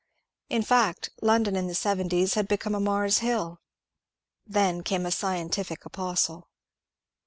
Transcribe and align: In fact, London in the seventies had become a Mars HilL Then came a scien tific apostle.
In 0.49 0.63
fact, 0.63 1.11
London 1.21 1.55
in 1.55 1.67
the 1.67 1.75
seventies 1.75 2.33
had 2.33 2.47
become 2.47 2.73
a 2.73 2.79
Mars 2.79 3.19
HilL 3.19 3.59
Then 4.47 4.81
came 4.81 5.05
a 5.05 5.09
scien 5.09 5.51
tific 5.51 5.85
apostle. 5.85 6.49